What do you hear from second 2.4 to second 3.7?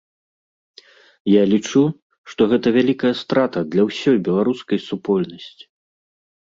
гэта вялікая страта